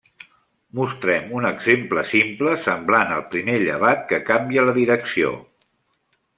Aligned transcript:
Mostrem 0.77 1.35
un 1.39 1.47
exemple 1.49 2.05
simple 2.13 2.55
semblant 2.65 3.13
al 3.19 3.23
primer 3.37 3.61
llevat 3.67 4.03
que 4.13 4.23
canvia 4.33 4.67
la 4.69 4.77
direcció. 4.83 5.39